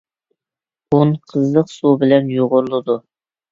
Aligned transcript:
ئۇن 0.95 1.13
قىزىق 1.35 1.71
سۇ 1.75 1.93
بىلەن 2.01 2.35
يۇغۇرۇلىدۇ. 2.39 3.01